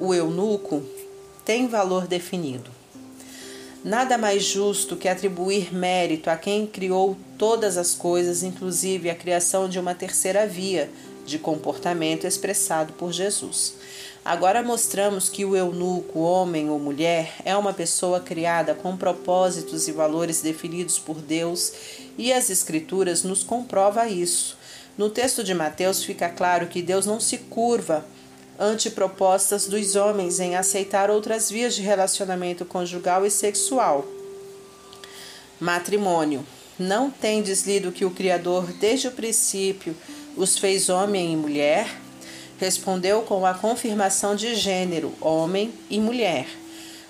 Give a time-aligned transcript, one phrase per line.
[0.00, 0.82] o eunuco
[1.44, 2.70] tem valor definido.
[3.84, 9.68] Nada mais justo que atribuir mérito a quem criou todas as coisas, inclusive a criação
[9.68, 10.90] de uma terceira via
[11.24, 13.74] de comportamento expressado por Jesus.
[14.24, 19.92] Agora mostramos que o eunuco, homem ou mulher, é uma pessoa criada com propósitos e
[19.92, 21.72] valores definidos por Deus
[22.18, 24.58] e as Escrituras nos comprova isso.
[24.98, 28.04] No texto de Mateus fica claro que Deus não se curva
[28.60, 34.06] ante propostas dos homens em aceitar outras vias de relacionamento conjugal e sexual.
[35.58, 36.44] Matrimônio.
[36.78, 39.94] Não tendes lido que o Criador, desde o princípio,
[40.36, 41.86] os fez homem e mulher?
[42.58, 46.46] Respondeu com a confirmação de gênero, homem e mulher.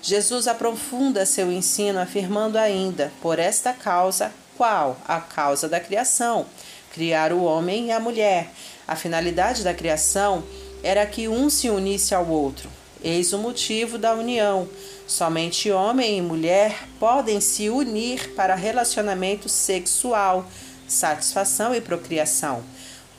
[0.01, 4.97] Jesus aprofunda seu ensino afirmando ainda, por esta causa, qual?
[5.07, 6.45] A causa da criação,
[6.93, 8.51] criar o homem e a mulher.
[8.87, 10.43] A finalidade da criação
[10.83, 12.69] era que um se unisse ao outro.
[13.03, 14.67] Eis o motivo da união.
[15.07, 20.45] Somente homem e mulher podem se unir para relacionamento sexual,
[20.87, 22.63] satisfação e procriação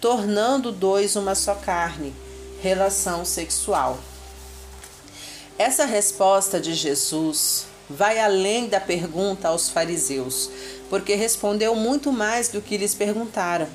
[0.03, 2.13] tornando dois uma só carne,
[2.61, 4.01] relação sexual.
[5.57, 10.51] Essa resposta de Jesus vai além da pergunta aos fariseus,
[10.89, 13.67] porque respondeu muito mais do que lhes perguntaram.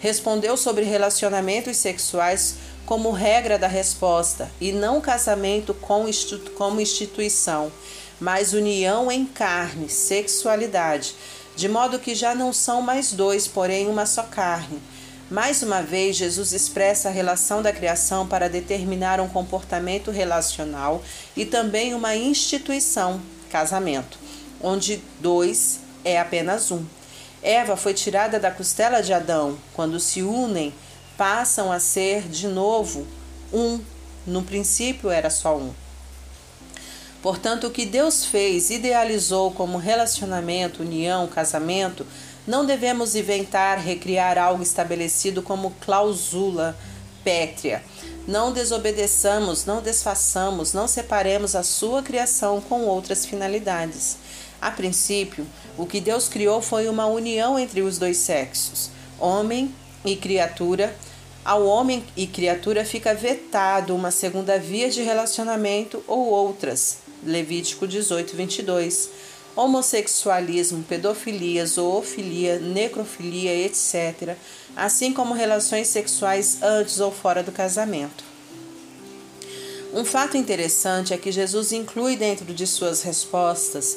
[0.00, 7.72] Respondeu sobre relacionamentos sexuais como regra da resposta e não casamento como instituição,
[8.20, 11.14] mas união em carne, sexualidade,
[11.56, 14.80] de modo que já não são mais dois, porém uma só carne.
[15.28, 21.02] Mais uma vez, Jesus expressa a relação da criação para determinar um comportamento relacional
[21.36, 24.18] e também uma instituição, casamento,
[24.60, 26.84] onde dois é apenas um.
[27.42, 29.56] Eva foi tirada da costela de Adão.
[29.74, 30.74] Quando se unem,
[31.16, 33.06] passam a ser de novo
[33.52, 33.80] um.
[34.26, 35.72] No princípio era só um.
[37.22, 42.06] Portanto, o que Deus fez, idealizou como relacionamento, união, casamento,
[42.46, 46.76] não devemos inventar, recriar algo estabelecido como cláusula
[47.26, 47.82] pétrea.
[48.24, 54.16] Não desobedeçamos, não desfaçamos, não separemos a sua criação com outras finalidades.
[54.60, 55.44] A princípio,
[55.76, 60.94] o que Deus criou foi uma união entre os dois sexos, homem e criatura.
[61.44, 66.98] Ao homem e criatura fica vetado uma segunda via de relacionamento ou outras.
[67.24, 69.10] Levítico 18, 22
[69.56, 74.36] homossexualismo, pedofilia, zoofilia, necrofilia, etc.,
[74.76, 78.22] assim como relações sexuais antes ou fora do casamento.
[79.94, 83.96] Um fato interessante é que Jesus inclui dentro de suas respostas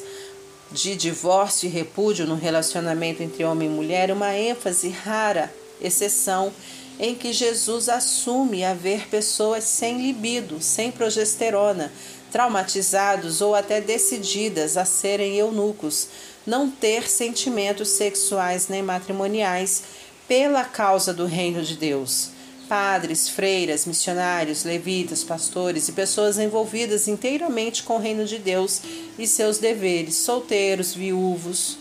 [0.72, 6.52] de divórcio e repúdio no relacionamento entre homem e mulher uma ênfase rara, exceção,
[6.98, 11.92] em que Jesus assume haver pessoas sem libido, sem progesterona,
[12.30, 16.08] traumatizados ou até decididas a serem eunucos,
[16.46, 19.82] não ter sentimentos sexuais nem matrimoniais
[20.26, 22.30] pela causa do reino de Deus.
[22.68, 28.80] Padres, freiras, missionários, levitas, pastores e pessoas envolvidas inteiramente com o reino de Deus
[29.18, 31.76] e seus deveres, solteiros, viúvos.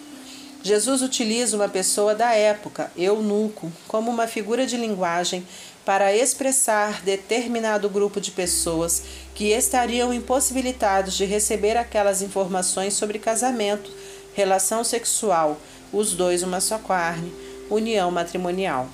[0.62, 5.48] Jesus utiliza uma pessoa da época, eunuco, como uma figura de linguagem
[5.86, 9.02] para expressar determinado grupo de pessoas
[9.34, 13.90] que estariam impossibilitados de receber aquelas informações sobre casamento,
[14.34, 15.58] relação sexual,
[15.94, 17.34] os dois uma só carne,
[17.70, 18.90] união matrimonial.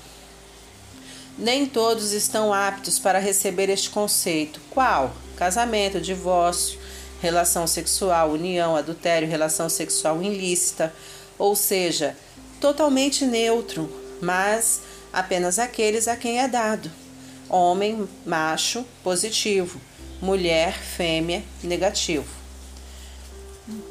[1.37, 4.61] Nem todos estão aptos para receber este conceito.
[4.69, 5.13] Qual?
[5.35, 6.79] Casamento, divórcio,
[7.21, 10.93] relação sexual, união, adultério, relação sexual ilícita,
[11.37, 12.17] ou seja,
[12.59, 13.89] totalmente neutro,
[14.21, 14.81] mas
[15.11, 16.91] apenas aqueles a quem é dado.
[17.49, 19.79] Homem, macho, positivo.
[20.21, 22.25] Mulher, fêmea, negativo.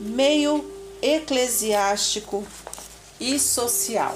[0.01, 0.65] Meio
[1.03, 2.45] eclesiástico
[3.21, 4.15] e social.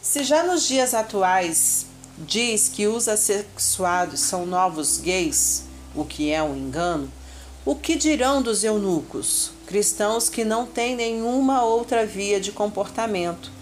[0.00, 1.86] Se já nos dias atuais
[2.18, 5.64] diz que os assexuados são novos gays,
[5.94, 7.10] o que é um engano,
[7.64, 13.52] o que dirão dos eunucos, cristãos que não têm nenhuma outra via de comportamento?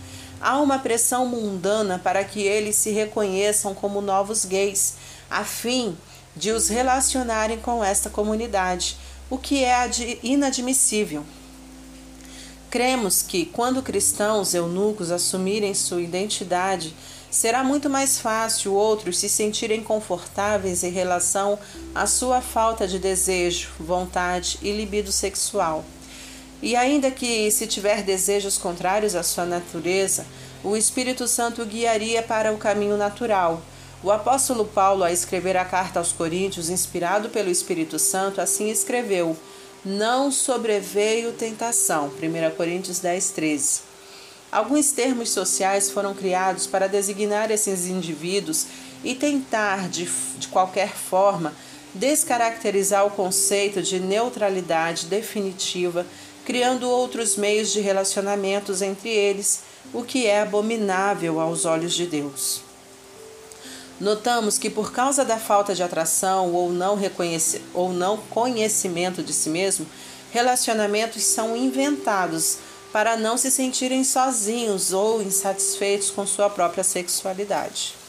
[0.41, 4.95] Há uma pressão mundana para que eles se reconheçam como novos gays,
[5.31, 5.99] a fim
[6.35, 8.97] de os relacionarem com esta comunidade,
[9.29, 9.91] o que é
[10.23, 11.23] inadmissível.
[12.71, 16.95] Cremos que, quando cristãos eunucos assumirem sua identidade,
[17.29, 21.59] será muito mais fácil outros se sentirem confortáveis em relação
[21.93, 25.85] à sua falta de desejo, vontade e libido sexual.
[26.63, 30.25] E ainda que se tiver desejos contrários à sua natureza,
[30.63, 33.61] o Espírito Santo guiaria para o caminho natural,
[34.03, 39.37] O apóstolo Paulo, a escrever a carta aos Coríntios, inspirado pelo Espírito Santo, assim escreveu:
[39.85, 42.09] Não sobreveio tentação.
[42.09, 43.81] 1 Coríntios 10, 13.
[44.53, 48.67] Alguns termos sociais foram criados para designar esses indivíduos
[49.03, 50.07] e tentar, de,
[50.39, 51.55] de qualquer forma,
[51.95, 56.07] descaracterizar o conceito de neutralidade definitiva,
[56.45, 59.61] criando outros meios de relacionamentos entre eles,
[59.95, 62.70] o que é abominável aos olhos de Deus.
[64.01, 66.99] Notamos que por causa da falta de atração ou não,
[67.75, 69.87] ou não conhecimento de si mesmo,
[70.33, 72.59] relacionamentos são inventados
[72.91, 78.00] para não se sentirem sozinhos ou insatisfeitos com sua própria sexualidade.